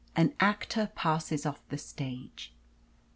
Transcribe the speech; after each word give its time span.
AN 0.15 0.33
ACTOR 0.39 0.89
PASSES 0.95 1.45
OFF 1.45 1.61
THE 1.69 1.77
STAGE. 1.77 2.55